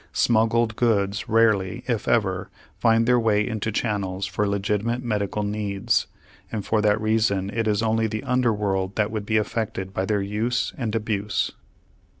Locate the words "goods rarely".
0.77-1.83